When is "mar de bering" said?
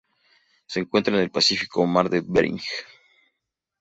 1.85-2.59